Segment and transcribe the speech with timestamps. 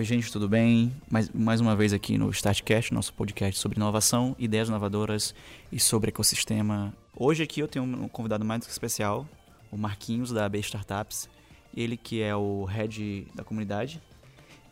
[0.00, 0.90] Oi, gente, tudo bem?
[1.10, 5.34] Mais, mais uma vez aqui no Startcast, nosso podcast sobre inovação, ideias inovadoras
[5.70, 6.94] e sobre ecossistema.
[7.14, 9.28] Hoje aqui eu tenho um convidado mais especial,
[9.70, 11.28] o Marquinhos, da AB Startups.
[11.76, 14.00] Ele que é o head da comunidade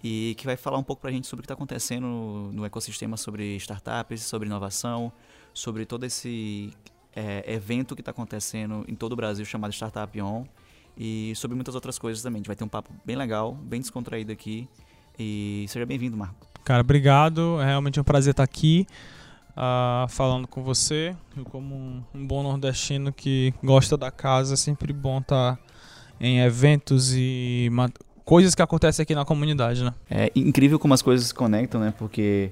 [0.03, 2.65] e que vai falar um pouco para a gente sobre o que está acontecendo no
[2.65, 5.13] ecossistema sobre startups, sobre inovação,
[5.53, 6.73] sobre todo esse
[7.15, 10.47] é, evento que está acontecendo em todo o Brasil chamado Startup On
[10.97, 12.37] e sobre muitas outras coisas também.
[12.37, 14.67] A gente vai ter um papo bem legal, bem descontraído aqui
[15.19, 16.35] e seja bem-vindo, Marco.
[16.65, 17.61] Cara, obrigado.
[17.61, 18.87] É realmente um prazer estar aqui
[19.57, 21.17] uh, falando com você.
[21.37, 25.59] Eu, como um, um, bom nordestino que gosta da casa, é sempre bom estar
[26.21, 27.71] em eventos e
[28.25, 29.95] coisas que acontecem aqui na comunidade, né?
[30.11, 31.95] É incrível como as coisas se conectam, né?
[31.97, 32.51] Porque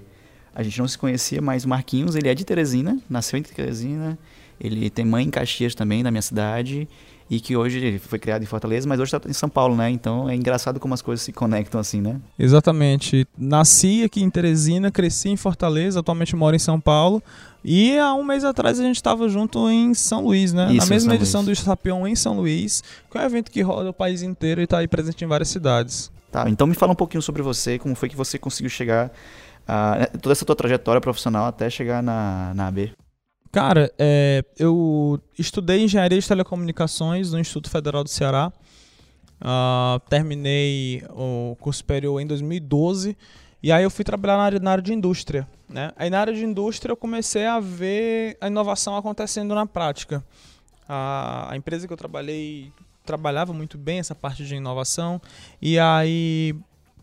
[0.54, 4.18] a gente não se conhecia, mas o Marquinhos, ele é de Teresina, nasceu em Teresina,
[4.58, 6.88] ele tem mãe em Caxias também, na minha cidade,
[7.28, 9.90] e que hoje foi criado em Fortaleza, mas hoje está em São Paulo, né?
[9.90, 12.20] Então é engraçado como as coisas se conectam assim, né?
[12.38, 13.26] Exatamente.
[13.36, 17.22] Nasci aqui em Teresina, cresci em Fortaleza, atualmente moro em São Paulo.
[17.64, 20.68] E há um mês atrás a gente estava junto em São Luís, né?
[20.72, 21.46] Isso, Na mesma edição Luís.
[21.58, 24.64] do Estapião em São Luís, que é um evento que roda o país inteiro e
[24.64, 26.12] está aí presente em várias cidades.
[26.30, 29.10] Tá, então me fala um pouquinho sobre você, como foi que você conseguiu chegar,
[29.66, 32.92] a toda essa tua trajetória profissional até chegar na, na AB.
[33.56, 38.52] Cara, é, eu estudei engenharia de telecomunicações no Instituto Federal do Ceará.
[39.40, 43.16] Uh, terminei o curso superior em 2012
[43.62, 45.48] e aí eu fui trabalhar na área, na área de indústria.
[45.70, 45.90] Né?
[45.96, 50.22] Aí na área de indústria eu comecei a ver a inovação acontecendo na prática.
[50.86, 52.70] A, a empresa que eu trabalhei
[53.06, 55.18] trabalhava muito bem essa parte de inovação
[55.62, 56.54] e aí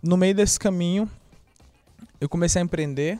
[0.04, 1.09] no meio desse caminho
[2.22, 3.20] eu comecei a empreender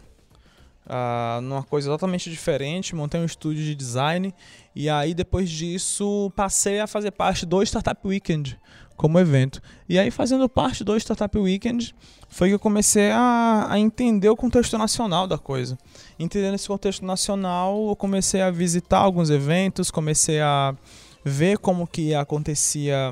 [0.86, 4.34] uh, numa coisa totalmente diferente, montei um estúdio de design
[4.76, 8.60] e aí depois disso passei a fazer parte do Startup Weekend
[8.96, 9.62] como evento.
[9.88, 11.96] E aí fazendo parte do Startup Weekend
[12.30, 15.78] foi que eu comecei a, a entender o contexto nacional da coisa.
[16.18, 20.76] Entendendo esse contexto nacional, eu comecei a visitar alguns eventos, comecei a
[21.24, 23.12] ver como que acontecia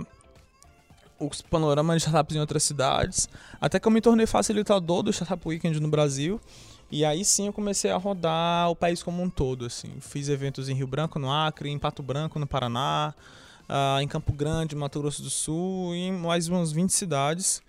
[1.20, 5.48] os panoramas de startups em outras cidades, até que eu me tornei facilitador do Startup
[5.48, 6.42] Weekend no Brasil
[6.92, 9.94] e aí sim eu comecei a rodar o país como um todo, assim.
[10.02, 13.14] Fiz eventos em Rio Branco, no Acre, em Pato Branco, no Paraná,
[13.70, 17.62] uh, em Campo Grande, Mato Grosso do Sul, em mais umas 20 cidades.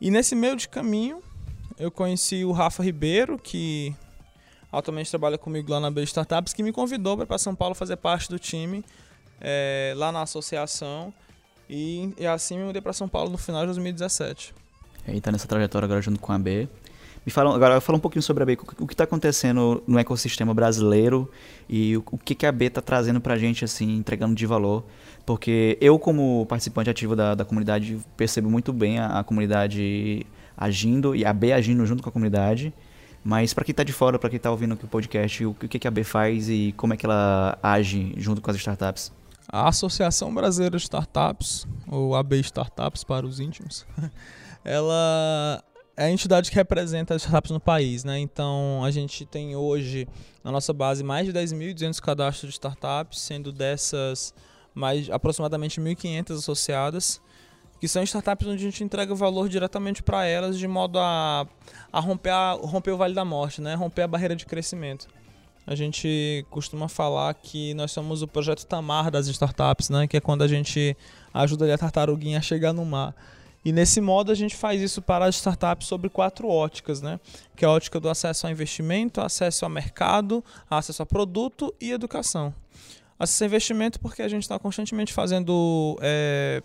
[0.00, 1.20] E nesse meio de caminho,
[1.76, 3.92] eu conheci o Rafa Ribeiro, que
[4.70, 8.28] atualmente trabalha comigo lá na B Startups, que me convidou para São Paulo fazer parte
[8.28, 8.84] do time
[9.40, 11.12] é, lá na associação.
[11.68, 14.54] E, e assim me mudei para São Paulo no final de 2017.
[15.08, 16.68] E tá nessa trajetória agora junto com a B.
[17.24, 20.52] Me fala, agora fala um pouquinho sobre a B, o que está acontecendo no ecossistema
[20.52, 21.30] brasileiro
[21.68, 24.44] e o, o que, que a B está trazendo para a gente, assim, entregando de
[24.44, 24.84] valor.
[25.24, 31.14] Porque eu, como participante ativo da, da comunidade, percebo muito bem a, a comunidade agindo
[31.14, 32.74] e a B agindo junto com a comunidade.
[33.22, 35.78] Mas para quem está de fora, para quem está ouvindo aqui o podcast, o que,
[35.78, 39.12] que a B faz e como é que ela age junto com as startups?
[39.48, 43.86] A Associação Brasileira de Startups, ou AB Startups para os íntimos,
[44.64, 45.62] ela
[45.96, 48.18] é a entidade que representa as startups no país, né?
[48.18, 50.08] Então, a gente tem hoje
[50.42, 54.34] na nossa base mais de 10.200 cadastros de startups, sendo dessas
[54.74, 57.20] mais aproximadamente 1.500 associadas,
[57.78, 61.46] que são startups onde a gente entrega valor diretamente para elas, de modo a,
[61.92, 63.74] a, romper, a romper o vale da morte, né?
[63.74, 65.08] Romper a barreira de crescimento.
[65.66, 70.06] A gente costuma falar que nós somos o projeto Tamar das startups, né?
[70.06, 70.96] Que é quando a gente
[71.32, 73.14] ajuda a tartaruguinha a chegar no mar.
[73.64, 77.20] E nesse modo a gente faz isso para as startups sobre quatro óticas, né?
[77.54, 81.92] Que é a ótica do acesso ao investimento, acesso ao mercado, acesso a produto e
[81.92, 82.52] educação.
[83.18, 86.62] Acesso ao investimento porque a gente está constantemente fazendo é,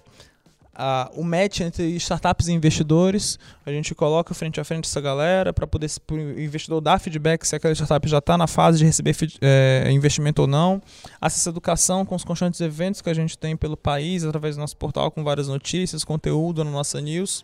[1.13, 3.39] o match entre startups e investidores.
[3.65, 7.55] A gente coloca frente a frente essa galera para poder o investidor dar feedback se
[7.55, 10.81] aquela startup já está na fase de receber é, investimento ou não.
[11.19, 14.59] Acesso à educação com os constantes eventos que a gente tem pelo país, através do
[14.59, 17.43] nosso portal com várias notícias, conteúdo na nossa news.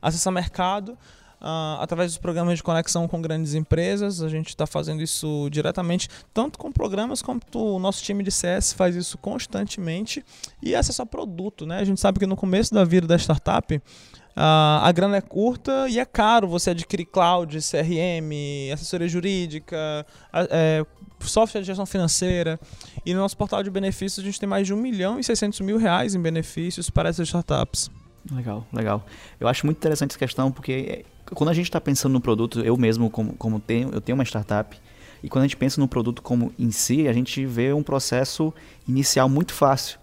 [0.00, 0.98] Acesso mercado
[1.42, 4.22] uh, através dos programas de conexão com grandes empresas.
[4.22, 8.72] A gente está fazendo isso diretamente, tanto com programas quanto o nosso time de CS
[8.72, 10.24] faz isso constantemente.
[10.62, 11.78] E acesso a produto, né?
[11.78, 13.80] A gente sabe que no começo da vida da startup,
[14.34, 20.06] Uh, a grana é curta e é caro você adquirir cloud, CRM, assessoria jurídica,
[20.48, 20.86] é,
[21.20, 22.58] software de gestão financeira.
[23.04, 25.60] E no nosso portal de benefícios a gente tem mais de 1 milhão e 600
[25.60, 27.90] mil reais em benefícios para essas startups.
[28.30, 29.04] Legal, legal.
[29.40, 31.04] Eu acho muito interessante essa questão porque
[31.34, 34.24] quando a gente está pensando no produto, eu mesmo como, como tenho, eu tenho uma
[34.24, 34.78] startup,
[35.22, 38.52] e quando a gente pensa no produto como em si, a gente vê um processo
[38.88, 39.98] inicial muito fácil.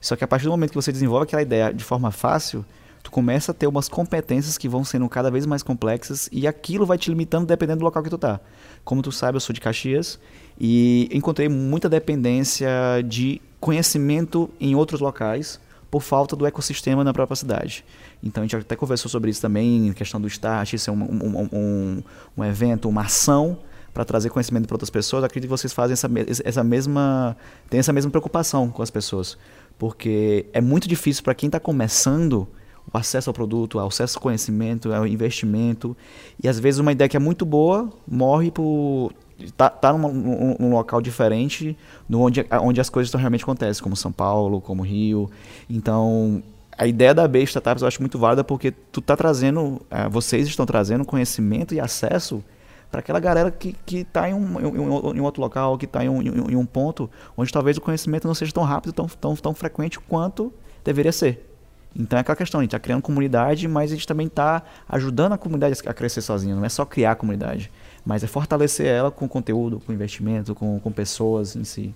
[0.00, 2.64] Só que a partir do momento que você desenvolve aquela ideia de forma fácil,
[3.02, 6.86] tu começa a ter umas competências que vão sendo cada vez mais complexas e aquilo
[6.86, 8.40] vai te limitando dependendo do local que tu tá.
[8.84, 10.18] Como tu sabe, eu sou de Caxias
[10.58, 12.68] e encontrei muita dependência
[13.06, 15.60] de conhecimento em outros locais
[15.92, 17.84] por falta do ecossistema na própria cidade.
[18.22, 21.48] Então a gente até conversou sobre isso também, questão do start, isso é um, um,
[21.52, 22.02] um,
[22.34, 23.58] um evento, uma ação
[23.92, 25.20] para trazer conhecimento para outras pessoas.
[25.20, 26.08] Eu acredito que vocês fazem essa,
[26.44, 27.36] essa mesma,
[27.68, 29.36] tem essa mesma preocupação com as pessoas,
[29.78, 32.48] porque é muito difícil para quem está começando
[32.90, 35.94] o acesso ao produto, o acesso ao conhecimento, ao investimento.
[36.42, 39.12] E às vezes uma ideia que é muito boa morre por
[39.56, 41.76] tá, tá num, num, num local diferente,
[42.08, 45.30] no onde, onde as coisas realmente acontecem, como São Paulo, como Rio.
[45.68, 46.42] Então,
[46.76, 50.46] a ideia da B Startups eu acho muito válida porque tu tá trazendo, é, vocês
[50.46, 52.42] estão trazendo conhecimento e acesso
[52.90, 56.20] para aquela galera que está em, um, em, em, outro local, que está em, um,
[56.22, 59.98] em um ponto onde talvez o conhecimento não seja tão rápido, tão, tão, tão frequente
[59.98, 60.52] quanto
[60.84, 61.48] deveria ser.
[61.94, 65.32] Então é aquela questão, a gente está criando comunidade, mas a gente também está ajudando
[65.32, 66.56] a comunidade a crescer sozinho.
[66.56, 67.70] Não é só criar a comunidade,
[68.04, 71.94] mas é fortalecer ela com conteúdo, com investimento, com, com pessoas em si.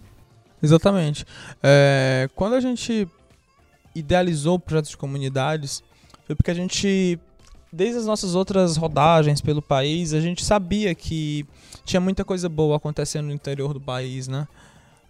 [0.62, 1.25] Exatamente.
[1.62, 3.08] É, quando a gente
[3.94, 5.82] idealizou o projeto de comunidades,
[6.26, 7.19] foi porque a gente,
[7.73, 11.47] desde as nossas outras rodagens pelo país, a gente sabia que
[11.85, 14.47] tinha muita coisa boa acontecendo no interior do país, né?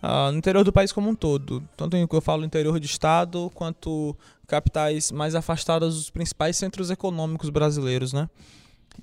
[0.02, 1.62] Uh, no interior do país como um todo.
[1.76, 4.14] Tanto em que eu falo interior de estado, quanto
[4.46, 8.28] capitais mais afastadas dos principais centros econômicos brasileiros, né?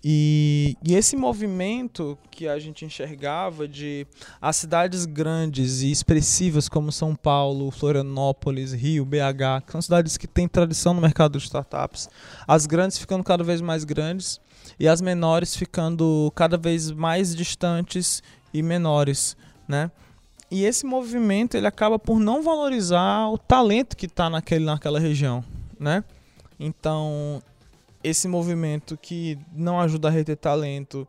[0.03, 4.07] E, e, esse movimento que a gente enxergava de
[4.41, 10.27] as cidades grandes e expressivas como São Paulo, Florianópolis, Rio, BH, que são cidades que
[10.27, 12.09] têm tradição no mercado de startups,
[12.47, 14.41] as grandes ficando cada vez mais grandes
[14.79, 18.21] e as menores ficando cada vez mais distantes
[18.53, 19.35] e menores,
[19.67, 19.91] né?
[20.51, 25.43] E esse movimento ele acaba por não valorizar o talento que está naquela região,
[25.79, 26.03] né?
[26.59, 27.41] Então,
[28.03, 31.07] esse movimento que não ajuda a reter talento,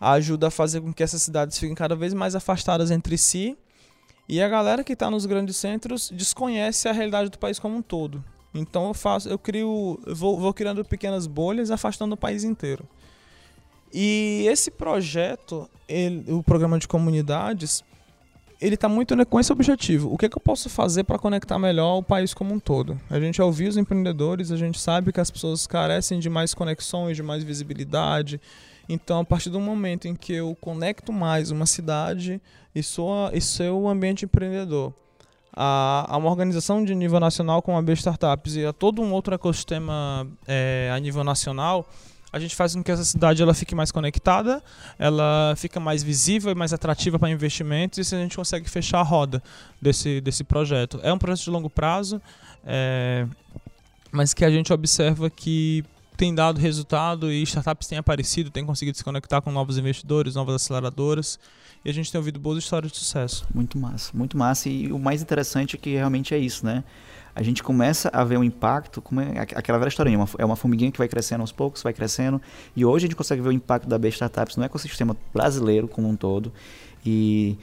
[0.00, 3.56] ajuda a fazer com que essas cidades fiquem cada vez mais afastadas entre si.
[4.28, 7.82] E a galera que está nos grandes centros desconhece a realidade do país como um
[7.82, 8.24] todo.
[8.54, 12.86] Então eu faço, eu crio, vou, vou criando pequenas bolhas, afastando o país inteiro.
[13.92, 17.84] E esse projeto, ele, o programa de comunidades,
[18.62, 20.12] ele está muito com esse objetivo.
[20.12, 22.98] O que, é que eu posso fazer para conectar melhor o país como um todo?
[23.10, 27.16] A gente ouviu os empreendedores, a gente sabe que as pessoas carecem de mais conexões,
[27.16, 28.40] de mais visibilidade.
[28.88, 32.40] Então, a partir do momento em que eu conecto mais uma cidade
[32.72, 34.94] e, sou, e seu ambiente empreendedor,
[35.52, 39.12] a, a, uma organização de nível nacional como a B Startups e a todo um
[39.12, 41.84] outro ecossistema é, a nível nacional,
[42.32, 44.62] a gente faz com que essa cidade ela fique mais conectada,
[44.98, 49.00] ela fica mais visível e mais atrativa para investimentos e se a gente consegue fechar
[49.00, 49.42] a roda
[49.80, 50.98] desse, desse projeto.
[51.02, 52.22] É um projeto de longo prazo,
[52.64, 53.26] é,
[54.10, 55.84] mas que a gente observa que
[56.16, 60.54] tem dado resultado e startups têm aparecido, têm conseguido se conectar com novos investidores, novas
[60.54, 61.38] aceleradoras
[61.84, 63.46] e a gente tem ouvido boas histórias de sucesso.
[63.52, 66.84] Muito massa, muito massa e o mais interessante é que realmente é isso, né?
[67.34, 70.90] A gente começa a ver o impacto, como é aquela velha historinha, é uma formiguinha
[70.92, 72.40] que vai crescendo aos poucos, vai crescendo,
[72.76, 76.08] e hoje a gente consegue ver o impacto da B Startups no ecossistema brasileiro como
[76.08, 76.52] um todo,
[77.04, 77.56] e,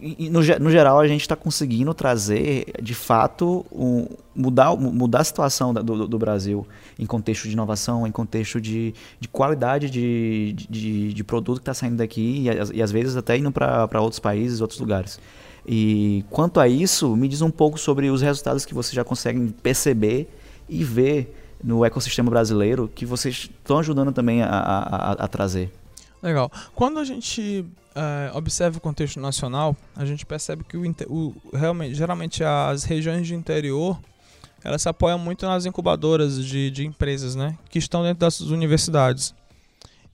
[0.00, 5.24] e no, no, geral a gente está conseguindo trazer, de fato, um, mudar, mudar a
[5.24, 6.66] situação do, do, Brasil
[6.98, 11.74] em contexto de inovação, em contexto de, de qualidade de, de, de produto que está
[11.74, 15.20] saindo daqui, e, e às vezes até indo para outros países, outros lugares.
[15.66, 19.48] E quanto a isso, me diz um pouco sobre os resultados que vocês já conseguem
[19.48, 20.28] perceber
[20.68, 25.70] e ver no ecossistema brasileiro que vocês estão ajudando também a, a, a trazer.
[26.22, 26.50] Legal.
[26.74, 27.64] Quando a gente
[27.94, 33.26] é, observa o contexto nacional, a gente percebe que o, o, realmente, geralmente as regiões
[33.26, 33.98] de interior
[34.62, 39.34] elas se apoiam muito nas incubadoras de, de empresas, né, que estão dentro das universidades.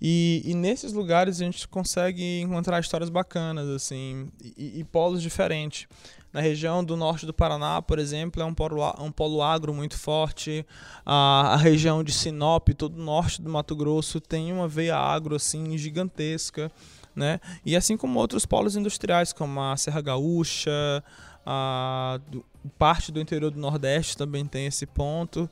[0.00, 5.86] E, e, nesses lugares a gente consegue encontrar histórias bacanas, assim, e, e, polos diferentes.
[6.32, 9.98] Na região do norte do Paraná, por exemplo, é um polo, um polo agro muito
[9.98, 10.66] forte.
[11.04, 15.34] A, a região de Sinop, todo o norte do Mato Grosso, tem uma veia agro
[15.34, 16.70] assim gigantesca.
[17.14, 17.40] Né?
[17.64, 21.02] E assim como outros polos industriais, como a Serra Gaúcha,
[21.46, 22.20] a,
[22.78, 25.48] parte do interior do Nordeste também tem esse ponto.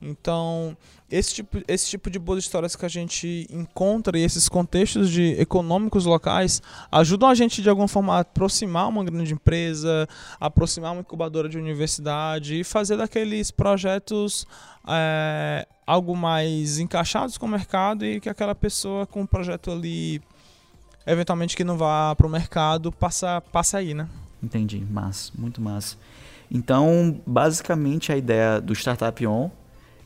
[0.00, 0.76] Então,
[1.10, 5.32] esse tipo, esse tipo de boas histórias que a gente encontra e esses contextos de
[5.40, 11.00] econômicos locais ajudam a gente de alguma forma a aproximar uma grande empresa, aproximar uma
[11.00, 14.46] incubadora de universidade e fazer daqueles projetos
[14.86, 20.22] é, algo mais encaixados com o mercado e que aquela pessoa com um projeto ali,
[21.04, 24.08] eventualmente que não vá para o mercado, passa, passa aí, né?
[24.40, 25.96] Entendi, massa, muito massa.
[26.48, 29.50] Então, basicamente a ideia do Startup On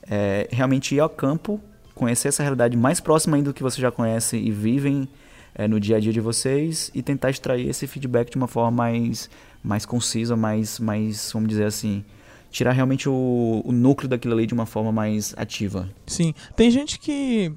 [0.09, 1.61] é realmente ir ao campo,
[1.95, 5.09] conhecer essa realidade mais próxima ainda do que você já conhece e vivem
[5.55, 8.71] é, no dia a dia de vocês e tentar extrair esse feedback de uma forma
[8.71, 9.29] mais,
[9.63, 12.05] mais concisa, mais, mais, vamos dizer assim,
[12.51, 15.89] tirar realmente o, o núcleo daquilo ali de uma forma mais ativa.
[16.07, 17.53] Sim, tem gente que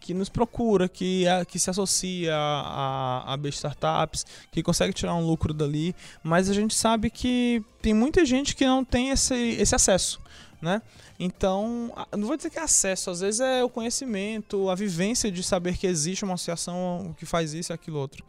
[0.00, 5.24] que nos procura, que, que se associa a, a, a startups, que consegue tirar um
[5.24, 9.74] lucro dali, mas a gente sabe que tem muita gente que não tem esse, esse
[9.74, 10.18] acesso,
[10.62, 10.80] né?
[11.18, 15.42] Então, não vou dizer que é acesso, às vezes é o conhecimento, a vivência de
[15.42, 18.24] saber que existe uma associação que faz isso e aquilo outro.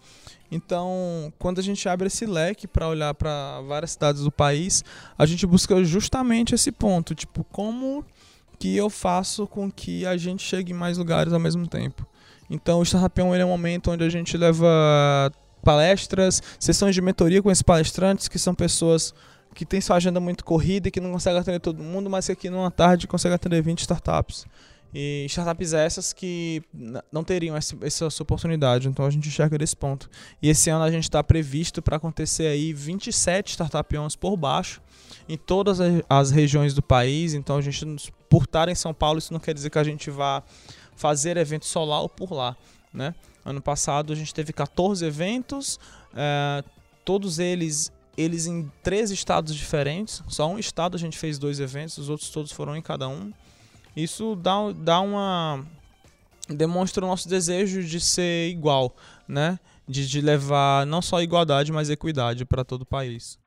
[0.51, 4.83] Então, quando a gente abre esse leque para olhar para várias cidades do país,
[5.17, 8.03] a gente busca justamente esse ponto, tipo, como
[8.59, 12.05] que eu faço com que a gente chegue em mais lugares ao mesmo tempo.
[12.49, 15.31] Então, o Startup é um momento onde a gente leva
[15.63, 19.13] palestras, sessões de mentoria com esses palestrantes, que são pessoas
[19.53, 22.31] que têm sua agenda muito corrida e que não conseguem atender todo mundo, mas que
[22.31, 24.45] aqui numa tarde conseguem atender 20 startups.
[24.93, 26.61] E startups essas que
[27.11, 30.07] não teriam essa, essa oportunidade, então a gente enxerga desse ponto.
[30.41, 34.81] E esse ano a gente está previsto para acontecer aí 27 startupions por baixo
[35.27, 37.33] em todas as regiões do país.
[37.33, 40.11] Então a gente, por estar em São Paulo, isso não quer dizer que a gente
[40.11, 40.43] vá
[40.95, 42.55] fazer evento solar por lá,
[42.93, 43.15] né?
[43.43, 45.79] Ano passado a gente teve 14 eventos,
[46.15, 46.63] é,
[47.03, 50.23] todos eles eles em três estados diferentes.
[50.27, 53.31] Só um estado a gente fez dois eventos, os outros todos foram em cada um.
[53.95, 55.65] Isso dá, dá uma.
[56.47, 58.95] demonstra o nosso desejo de ser igual,
[59.27, 59.59] né?
[59.87, 63.37] De, de levar não só igualdade, mas equidade para todo o país.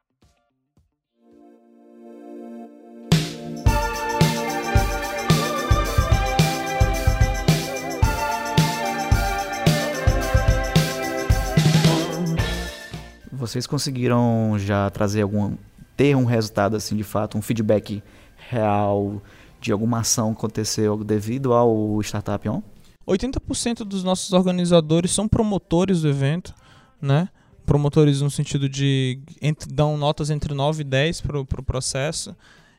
[13.46, 15.56] Vocês conseguiram já trazer algum
[15.96, 18.02] ter um resultado assim de fato, um feedback
[18.50, 19.22] real
[19.60, 22.60] de alguma ação que aconteceu devido ao Startup On?
[23.06, 26.52] 80% dos nossos organizadores são promotores do evento,
[27.00, 27.28] né?
[27.64, 32.36] Promotores no sentido de entre, dão notas entre 9 e 10 para o pro processo.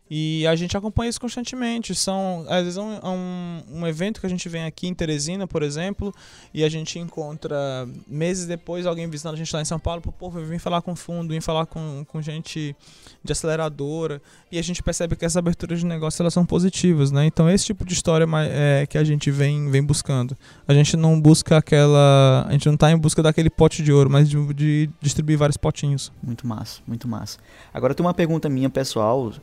[0.09, 1.93] E a gente acompanha isso constantemente.
[1.93, 4.93] São, às vezes, é um, é um, um, evento que a gente vem aqui em
[4.93, 6.13] Teresina, por exemplo,
[6.53, 10.31] e a gente encontra meses depois alguém visitando a gente lá em São Paulo, pô,
[10.35, 12.75] eu vim falar com fundo, vim falar com, com gente
[13.23, 14.21] de aceleradora,
[14.51, 17.25] e a gente percebe que essas aberturas de negócio elas são positivas, né?
[17.25, 20.37] Então, esse tipo de história é, que a gente vem, vem buscando.
[20.67, 22.45] A gente não busca aquela.
[22.47, 25.57] A gente não está em busca daquele pote de ouro, mas de, de distribuir vários
[25.57, 26.11] potinhos.
[26.23, 27.39] Muito massa, muito massa.
[27.73, 29.33] Agora, tem uma pergunta minha pessoal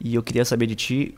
[0.00, 1.14] e eu queria saber de ti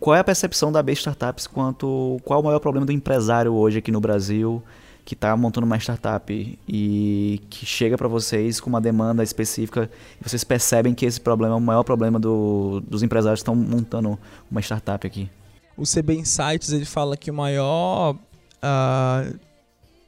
[0.00, 3.52] qual é a percepção da B Startups quanto qual é o maior problema do empresário
[3.52, 4.62] hoje aqui no Brasil
[5.04, 10.28] que está montando uma startup e que chega para vocês com uma demanda específica e
[10.28, 14.18] vocês percebem que esse problema é o maior problema do, dos empresários que estão montando
[14.50, 15.28] uma startup aqui.
[15.76, 19.38] O CB Insights ele fala que o maior, uh,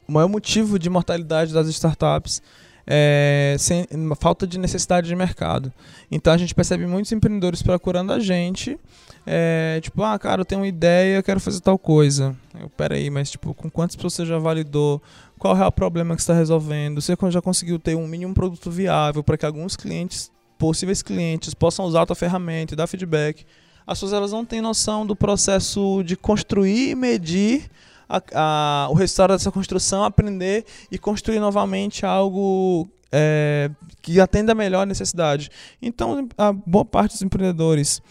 [0.08, 2.40] o maior motivo de mortalidade das startups
[2.86, 3.86] é, sem,
[4.18, 5.72] falta de necessidade de mercado.
[6.10, 8.78] Então a gente percebe muitos empreendedores procurando a gente,
[9.26, 12.36] é, tipo, ah, cara, eu tenho uma ideia, eu quero fazer tal coisa.
[12.58, 15.02] Eu, peraí, mas tipo, com quantas pessoas você já validou?
[15.38, 17.00] Qual é o problema que está resolvendo?
[17.00, 21.84] Você já conseguiu ter um mínimo produto viável para que alguns clientes, possíveis clientes, possam
[21.84, 23.44] usar a tua ferramenta e dar feedback?
[23.86, 27.70] As pessoas elas não têm noção do processo de construir e medir
[28.08, 33.70] a, a, o resultado dessa construção, aprender e construir novamente algo é,
[34.02, 35.50] que atenda melhor a necessidade.
[35.80, 38.02] Então, a boa parte dos empreendedores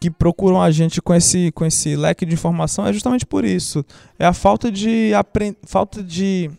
[0.00, 3.84] que procuram a gente com esse, com esse leque de informação é justamente por isso.
[4.18, 5.10] É a falta de,
[5.64, 6.50] falta de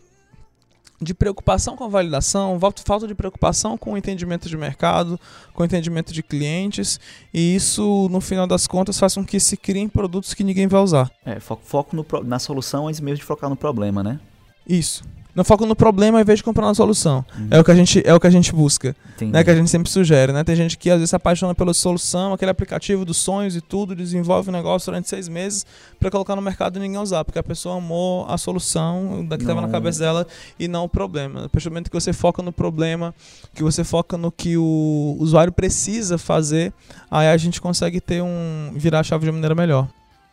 [1.02, 5.18] de preocupação com a validação, falta de preocupação com o entendimento de mercado,
[5.52, 7.00] com o entendimento de clientes,
[7.32, 10.80] e isso, no final das contas, faz com que se criem produtos que ninguém vai
[10.80, 11.10] usar.
[11.24, 14.20] É, foco, foco no, na solução em vez de focar no problema, né?
[14.66, 15.02] Isso
[15.34, 17.24] não foca no problema ao invés de comprar na solução.
[17.36, 17.48] Uhum.
[17.50, 19.42] É o que a gente é o que a gente busca, né?
[19.42, 20.44] Que a gente sempre sugere, né?
[20.44, 23.94] Tem gente que às vezes se apaixona pela solução, aquele aplicativo dos sonhos e tudo,
[23.94, 25.64] desenvolve um negócio durante seis meses
[25.98, 29.42] para colocar no mercado e ninguém usar, porque a pessoa amou a solução da que
[29.42, 30.26] estava na cabeça dela
[30.58, 31.46] e não o problema.
[31.46, 33.14] A partir do momento que você foca no problema,
[33.54, 36.72] que você foca no que o usuário precisa fazer,
[37.10, 39.88] aí a gente consegue ter um virar a chave de maneira melhor.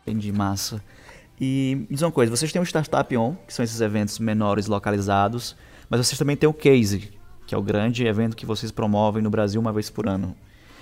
[0.05, 0.81] Entendi, massa.
[1.39, 4.67] E me diz uma coisa, vocês têm o Startup On, que são esses eventos menores
[4.67, 5.55] localizados,
[5.89, 7.11] mas vocês também têm o Case,
[7.47, 10.35] que é o grande evento que vocês promovem no Brasil uma vez por ano.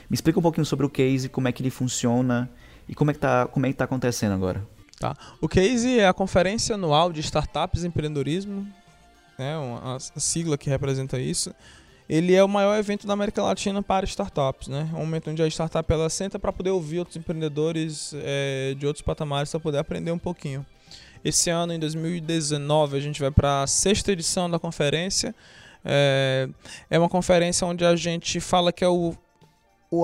[0.10, 2.50] Me explica um pouquinho sobre o Case, como é que ele funciona
[2.90, 4.66] e como é que está é tá acontecendo agora.
[5.00, 5.16] Tá.
[5.40, 8.68] O Case é a conferência anual de startups e empreendedorismo,
[9.38, 11.54] né, uma, a sigla que representa isso.
[12.10, 14.90] Ele é o maior evento da América Latina para startups, né?
[14.94, 18.88] É um momento onde a startup ela senta para poder ouvir outros empreendedores é, de
[18.88, 20.66] outros patamares para poder aprender um pouquinho.
[21.24, 25.36] Esse ano, em 2019, a gente vai para a sexta edição da conferência.
[25.84, 26.48] É,
[26.90, 29.14] é uma conferência onde a gente fala que é o,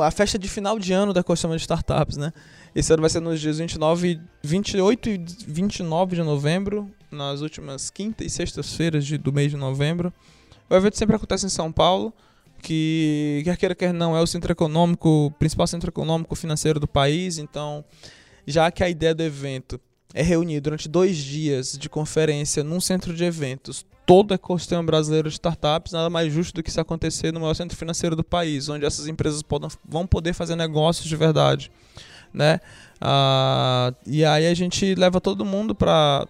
[0.01, 2.33] a festa de final de ano da ecossistema de startups, né?
[2.75, 5.17] Esse ano vai ser nos dias 29, 28 e
[5.47, 10.11] 29 de novembro, nas últimas quinta e sextas-feiras do mês de novembro.
[10.73, 12.11] O evento sempre acontece em São Paulo,
[12.59, 17.37] que quer queira quer não é o centro econômico, principal centro econômico financeiro do país,
[17.37, 17.85] então
[18.47, 19.79] já que a ideia do evento
[20.15, 25.29] é reunir durante dois dias de conferência num centro de eventos todo o ecossistema brasileiro
[25.29, 28.67] de startups, nada mais justo do que isso acontecer no maior centro financeiro do país,
[28.67, 31.69] onde essas empresas podam, vão poder fazer negócios de verdade,
[32.33, 32.59] né?
[32.99, 36.27] Ah, e aí a gente leva todo mundo para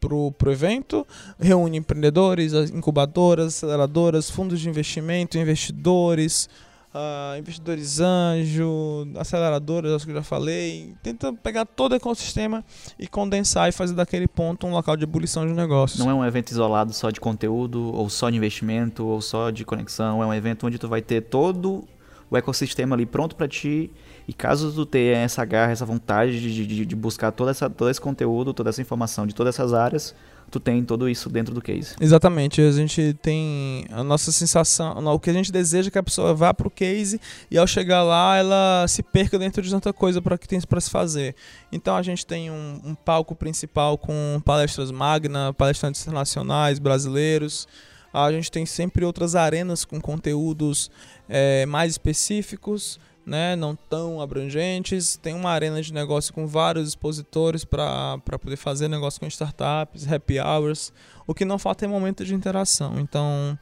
[0.00, 1.06] pro, pro evento,
[1.38, 6.48] reúne empreendedores, incubadoras, aceleradoras, fundos de investimento, investidores,
[6.94, 10.94] uh, investidores anjo, aceleradoras, acho que eu já falei.
[11.02, 12.64] Tenta pegar todo o ecossistema
[12.98, 15.98] e condensar e fazer daquele ponto um local de ebulição de negócios.
[15.98, 19.64] Não é um evento isolado só de conteúdo, ou só de investimento, ou só de
[19.64, 20.22] conexão.
[20.22, 21.86] É um evento onde tu vai ter todo
[22.30, 23.90] o ecossistema ali pronto para ti
[24.28, 27.88] e caso tu tenha essa garra, essa vontade de, de, de, buscar toda essa, todo
[27.88, 30.14] esse conteúdo, toda essa informação de todas essas áreas,
[30.50, 31.94] tu tem tudo isso dentro do case.
[31.98, 32.60] Exatamente.
[32.60, 36.34] A gente tem a nossa sensação, o que a gente deseja é que a pessoa
[36.34, 37.18] vá para o case
[37.50, 40.80] e ao chegar lá ela se perca dentro de tanta coisa para que tem para
[40.82, 41.34] se fazer.
[41.72, 47.66] Então a gente tem um, um palco principal com palestras magna, palestrantes internacionais, brasileiros.
[48.12, 50.90] A gente tem sempre outras arenas com conteúdos
[51.30, 55.16] é, mais específicos né, não tão abrangentes.
[55.16, 60.40] Tem uma arena de negócio com vários expositores para poder fazer negócio com startups, happy
[60.40, 60.92] hours.
[61.26, 62.98] O que não falta é momento de interação.
[62.98, 63.58] Então,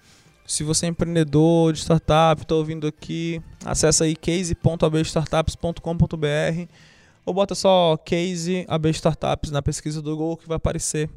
[0.46, 6.70] se você é empreendedor de startup, está ouvindo aqui, acessa aí case.abstartups.com.br
[7.24, 11.10] ou bota só case AB Startups na pesquisa do Google que vai aparecer.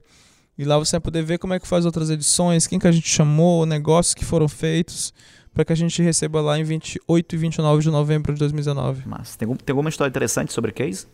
[0.58, 2.92] E lá você vai poder ver como é que faz outras edições, quem que a
[2.92, 5.14] gente chamou, negócios que foram feitos
[5.54, 9.04] para que a gente receba lá em 28 e 29 de novembro de 2019.
[9.06, 11.08] Mas tem, tem alguma história interessante sobre case?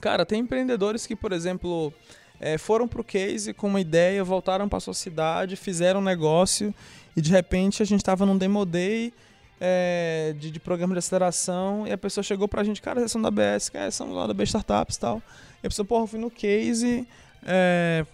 [0.00, 1.92] Cara, tem empreendedores que, por exemplo,
[2.40, 6.74] é, foram para o case com uma ideia, voltaram para sua cidade, fizeram um negócio
[7.16, 9.12] e de repente a gente estava num demo day
[9.60, 13.10] é, de, de, programa de aceleração e a pessoa chegou para a gente, cara, vocês
[13.10, 15.22] são da BS, cara, são lá da B Startups e tal.
[15.62, 17.08] E a pessoa, porra, eu fui no case,
[17.42, 18.04] é,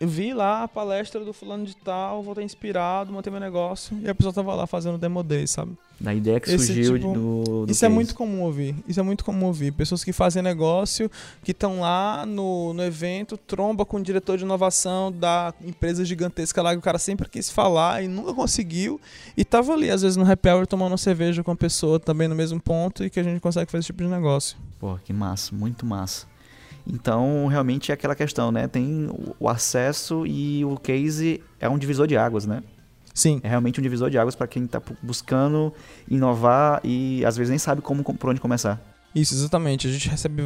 [0.00, 4.14] vi lá a palestra do fulano de tal, voltei inspirado, montei meu negócio e a
[4.14, 5.76] pessoa tava lá fazendo demo day, sabe?
[6.00, 7.84] Da ideia que Esse, surgiu tipo, do, do, Isso case.
[7.84, 8.74] é muito comum ouvir.
[8.88, 9.70] Isso é muito comum ouvir.
[9.72, 11.10] Pessoas que fazem negócio,
[11.44, 16.62] que estão lá no, no evento, tromba com o diretor de inovação da empresa gigantesca
[16.62, 18.98] lá que o cara sempre quis falar e nunca conseguiu.
[19.36, 22.26] E tava ali, às vezes, no happy hour tomando uma cerveja com a pessoa também
[22.26, 24.56] no mesmo ponto e que a gente consegue fazer esse tipo de negócio.
[24.78, 26.29] Pô, que massa, muito massa.
[26.92, 28.66] Então, realmente é aquela questão, né?
[28.66, 32.62] Tem o acesso e o case é um divisor de águas, né?
[33.14, 33.40] Sim.
[33.42, 35.72] É realmente um divisor de águas para quem está buscando
[36.08, 38.80] inovar e às vezes nem sabe como por onde começar.
[39.14, 39.88] Isso, exatamente.
[39.88, 40.42] A gente recebe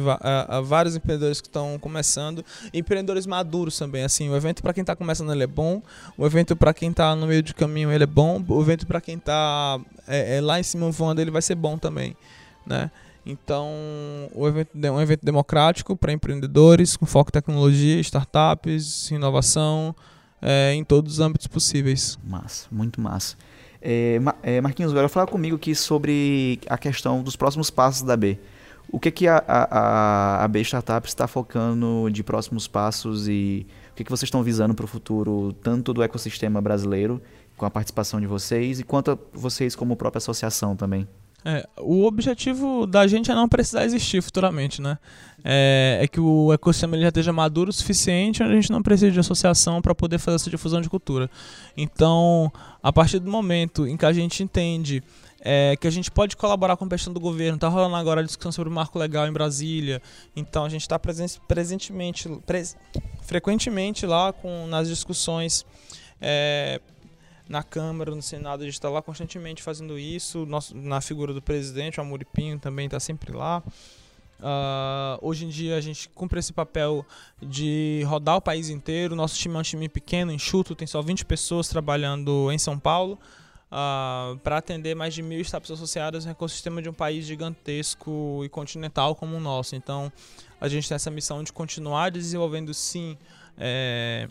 [0.63, 4.03] vários empreendedores que estão começando, empreendedores maduros também.
[4.03, 5.81] Assim, o evento para quem está começando ele é bom,
[6.17, 8.99] o evento para quem está no meio de caminho ele é bom, o evento para
[8.99, 12.15] quem está é, é, lá em cima voando ele vai ser bom também,
[12.65, 12.89] né?
[13.25, 13.71] Então,
[14.33, 19.95] o evento é um evento democrático para empreendedores, com foco em tecnologia, startups, inovação,
[20.41, 22.19] é, em todos os âmbitos possíveis.
[22.23, 23.35] Massa, muito massa.
[23.81, 28.37] É, é, Marquinhos, agora fala comigo aqui sobre a questão dos próximos passos da B.
[28.91, 33.95] O que, que a, a, a B Startups está focando de próximos passos e o
[33.95, 37.19] que, que vocês estão visando para o futuro, tanto do ecossistema brasileiro,
[37.57, 41.07] com a participação de vocês, e quanto a vocês como própria associação também?
[41.47, 44.97] É, o objetivo da gente é não precisar existir futuramente, né?
[45.43, 49.19] É, é que o ecossistema já esteja maduro o suficiente, a gente não precisa de
[49.19, 51.29] associação para poder fazer essa difusão de cultura.
[51.77, 55.03] Então, a partir do momento em que a gente entende
[55.47, 57.53] é, que a gente pode colaborar com a questão do governo.
[57.53, 60.01] Está rolando agora a discussão sobre o marco legal em Brasília.
[60.35, 62.75] Então a gente está presentemente, pres,
[63.21, 65.63] frequentemente lá com, nas discussões
[66.19, 66.81] é,
[67.47, 70.45] na Câmara, no Senado, a gente está lá constantemente fazendo isso.
[70.45, 73.61] Nosso, na figura do presidente, o Amuripinho também está sempre lá.
[74.39, 77.05] Uh, hoje em dia a gente cumpre esse papel
[77.41, 79.15] de rodar o país inteiro.
[79.15, 83.13] Nosso time é um time pequeno, enxuto, tem só 20 pessoas trabalhando em São Paulo.
[83.13, 88.41] Uh, ah, para atender mais de mil startups associadas no ecossistema de um país gigantesco
[88.45, 89.75] e continental como o nosso.
[89.75, 90.11] Então,
[90.61, 93.17] a gente tem essa missão de continuar desenvolvendo, sim,
[93.57, 94.29] é,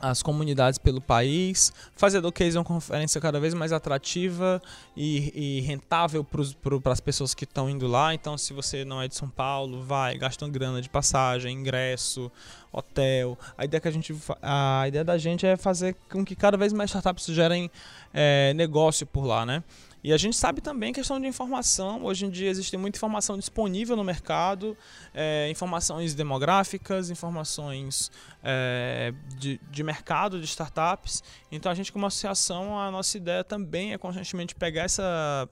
[0.00, 4.60] as comunidades pelo país, fazer do Case uma conferência cada vez mais atrativa
[4.96, 8.14] e, e rentável para as pessoas que estão indo lá.
[8.14, 12.30] Então, se você não é de São Paulo, vai, gasta uma grana de passagem, ingresso,
[12.72, 13.38] hotel.
[13.56, 16.72] A ideia que a gente, a ideia da gente é fazer com que cada vez
[16.72, 17.70] mais startups gerem
[18.12, 19.62] é, negócio por lá, né?
[20.02, 22.04] E a gente sabe também questão de informação.
[22.04, 24.76] Hoje em dia existe muita informação disponível no mercado,
[25.12, 28.10] é, informações demográficas, informações
[28.42, 31.22] é, de, de mercado, de startups.
[31.50, 35.48] Então a gente, como associação, a nossa ideia também é constantemente pegar essa,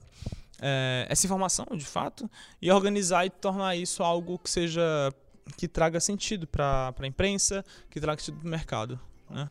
[0.61, 2.29] é, essa informação, de fato,
[2.61, 5.13] e organizar e tornar isso algo que seja
[5.55, 8.99] que traga sentido para a imprensa, que traga sentido para o mercado.
[9.29, 9.49] Né?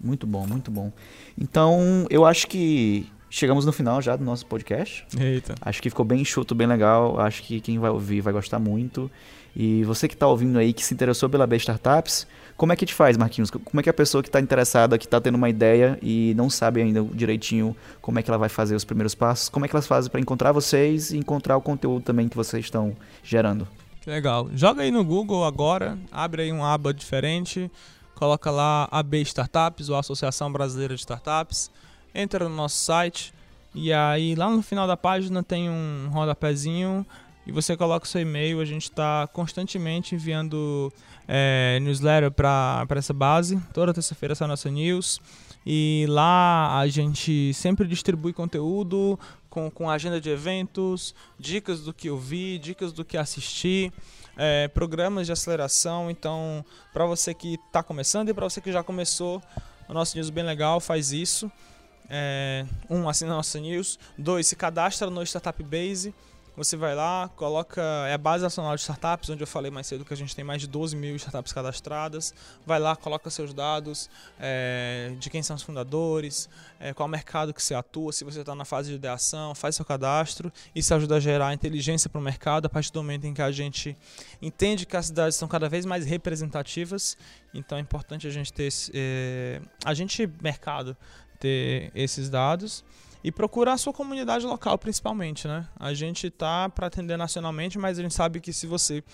[0.00, 0.92] Muito bom, muito bom.
[1.38, 5.04] Então, eu acho que chegamos no final já do nosso podcast.
[5.18, 5.56] Eita.
[5.60, 7.18] Acho que ficou bem enxuto, bem legal.
[7.18, 9.10] Acho que quem vai ouvir vai gostar muito.
[9.56, 12.86] E você que está ouvindo aí, que se interessou pela B Startups, como é que
[12.86, 13.50] te faz, Marquinhos?
[13.50, 16.48] Como é que a pessoa que está interessada, que está tendo uma ideia e não
[16.48, 19.74] sabe ainda direitinho como é que ela vai fazer os primeiros passos, como é que
[19.74, 23.66] elas fazem para encontrar vocês e encontrar o conteúdo também que vocês estão gerando?
[24.00, 24.48] Que legal.
[24.54, 27.70] Joga aí no Google agora, abre aí uma aba diferente,
[28.14, 31.70] coloca lá AB Startups ou Associação Brasileira de Startups
[32.14, 33.34] entra no nosso site
[33.74, 37.04] e aí lá no final da página tem um rodapézinho
[37.46, 38.60] e você coloca o seu e-mail.
[38.60, 40.92] A gente está constantemente enviando
[41.26, 43.60] é, newsletter para essa base.
[43.72, 45.20] Toda terça-feira sai nossa news.
[45.66, 52.08] E lá a gente sempre distribui conteúdo com, com agenda de eventos, dicas do que
[52.08, 53.92] eu vi, dicas do que assistir,
[54.36, 56.10] é, programas de aceleração.
[56.10, 59.42] Então, para você que está começando e para você que já começou,
[59.88, 61.50] o nosso news bem legal faz isso.
[62.08, 63.98] É, um, assina nossa news.
[64.16, 66.14] Dois, se cadastra no Startup Base.
[66.56, 67.82] Você vai lá, coloca.
[68.06, 70.44] É a base nacional de startups, onde eu falei mais cedo que a gente tem
[70.44, 72.32] mais de 12 mil startups cadastradas.
[72.64, 77.60] Vai lá, coloca seus dados é, de quem são os fundadores, é, qual mercado que
[77.60, 80.52] você atua, se você está na fase de ideação, faz seu cadastro.
[80.72, 83.50] Isso ajuda a gerar inteligência para o mercado a partir do momento em que a
[83.50, 83.96] gente
[84.40, 87.16] entende que as cidades são cada vez mais representativas.
[87.52, 88.68] Então é importante a gente ter.
[88.92, 90.96] É, a gente, mercado,
[91.44, 92.82] ter esses dados
[93.22, 95.66] e procurar a sua comunidade local principalmente, né?
[95.78, 99.04] A gente tá para atender nacionalmente, mas a gente sabe que se você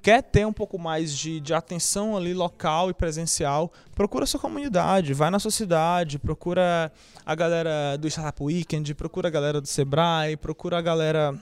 [0.00, 4.38] quer ter um pouco mais de, de atenção ali local e presencial, procura a sua
[4.38, 6.92] comunidade, vai na sua cidade, procura
[7.26, 11.34] a galera do Startup Weekend, procura a galera do Sebrae, procura a galera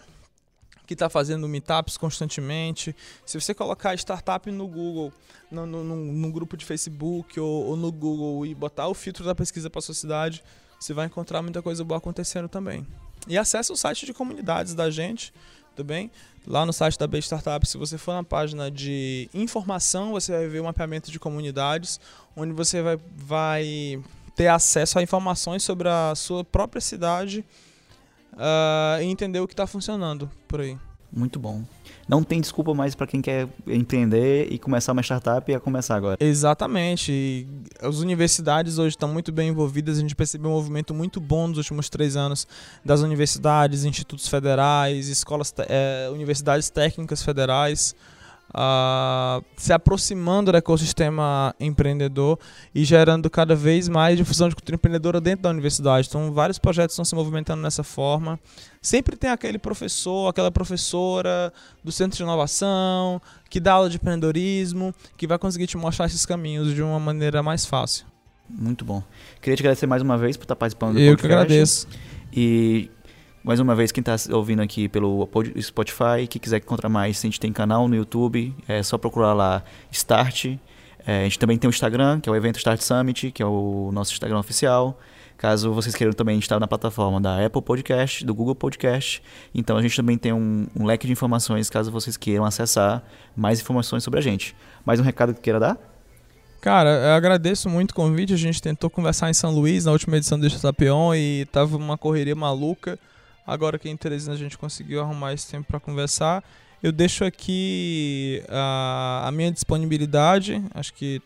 [0.86, 2.94] que está fazendo meetups constantemente.
[3.24, 5.12] Se você colocar startup no Google,
[5.50, 9.34] no, no, no grupo de Facebook ou, ou, no Google e botar o filtro da
[9.34, 10.42] pesquisa para a sua cidade,
[10.78, 12.86] você vai encontrar muita coisa boa acontecendo também.
[13.28, 15.32] E acesse o site de comunidades da gente,
[15.76, 16.10] tudo bem?
[16.46, 20.48] Lá no site da B Startup, se você for na página de informação, você vai
[20.48, 22.00] ver o mapeamento de comunidades,
[22.36, 24.02] onde você vai, vai
[24.34, 27.44] ter acesso a informações sobre a sua própria cidade
[28.32, 30.76] uh, e entender o que está funcionando por aí.
[31.14, 31.62] Muito bom.
[32.08, 35.94] Não tem desculpa mais para quem quer empreender e começar uma startup e a começar
[35.94, 36.16] agora.
[36.18, 37.12] Exatamente.
[37.12, 37.46] E
[37.82, 39.98] as universidades hoje estão muito bem envolvidas.
[39.98, 42.46] A gente percebeu um movimento muito bom nos últimos três anos
[42.82, 47.94] das universidades, institutos federais, escolas, é, universidades técnicas federais
[48.54, 52.38] uh, se aproximando do ecossistema empreendedor
[52.74, 56.08] e gerando cada vez mais difusão de cultura empreendedora dentro da universidade.
[56.08, 58.38] Então, vários projetos estão se movimentando nessa forma.
[58.80, 64.94] Sempre tem aquele professor, aquela professora do centro de inovação, que dá aula de empreendedorismo,
[65.16, 68.06] que vai conseguir te mostrar esses caminhos de uma maneira mais fácil.
[68.48, 69.02] Muito bom.
[69.40, 71.24] Queria te agradecer mais uma vez por estar participando do Eu podcast.
[71.24, 71.88] Eu que agradeço.
[72.34, 72.90] E
[73.44, 75.28] mais uma vez, quem está ouvindo aqui pelo
[75.60, 79.64] Spotify, que quiser encontrar mais, a gente tem canal no YouTube, é só procurar lá
[79.90, 80.56] Start.
[81.04, 83.46] É, a gente também tem o Instagram, que é o evento Start Summit, que é
[83.46, 84.96] o nosso Instagram oficial.
[85.36, 89.20] Caso vocês queiram também, a gente está na plataforma da Apple Podcast, do Google Podcast.
[89.52, 93.02] Então a gente também tem um, um, leque de informações, caso vocês queiram acessar
[93.34, 94.54] mais informações sobre a gente.
[94.86, 95.78] Mais um recado que queira dar?
[96.60, 98.32] Cara, eu agradeço muito o convite.
[98.32, 101.98] A gente tentou conversar em São Luís na última edição do Estapeon e tava uma
[101.98, 102.96] correria maluca.
[103.46, 106.44] Agora que em Teresina a gente conseguiu arrumar esse tempo para conversar.
[106.82, 110.62] Eu deixo aqui a, a minha disponibilidade.
[110.74, 111.22] Acho que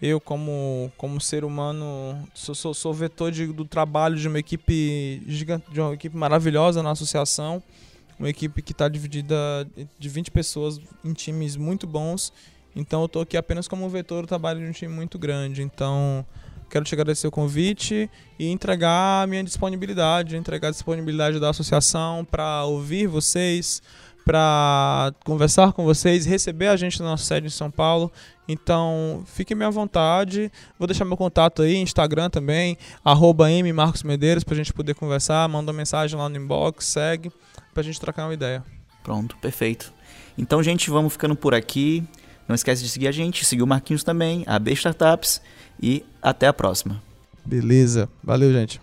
[0.00, 5.22] eu, como, como ser humano, sou, sou, sou vetor de, do trabalho de uma equipe
[5.26, 7.62] gigante, de uma equipe maravilhosa na associação.
[8.18, 9.34] Uma equipe que está dividida
[9.98, 12.32] de 20 pessoas em times muito bons.
[12.76, 15.62] Então eu estou aqui apenas como vetor do trabalho de um time muito grande.
[15.62, 16.24] Então
[16.74, 22.26] Quero te agradecer o convite e entregar a minha disponibilidade, entregar a disponibilidade da associação
[22.28, 23.80] para ouvir vocês,
[24.26, 28.10] para conversar com vocês, receber a gente na nossa sede em São Paulo.
[28.48, 30.50] Então, fiquem à vontade.
[30.76, 35.48] Vou deixar meu contato aí, Instagram também, arroba mmarcosmedeiros, para a gente poder conversar.
[35.48, 37.30] Manda uma mensagem lá no inbox, segue,
[37.72, 38.64] para a gente trocar uma ideia.
[39.04, 39.92] Pronto, perfeito.
[40.36, 42.02] Então, gente, vamos ficando por aqui.
[42.48, 45.40] Não esquece de seguir a gente, seguir o Marquinhos também, a B Startups
[45.80, 47.02] e até a próxima.
[47.44, 48.08] Beleza.
[48.22, 48.80] Valeu, gente.